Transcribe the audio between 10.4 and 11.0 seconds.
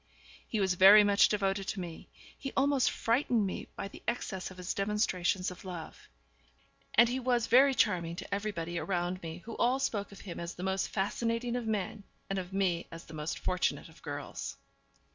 the most